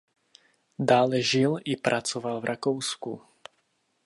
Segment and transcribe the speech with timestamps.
[0.79, 3.21] Dále žil i pracoval v Rakousku.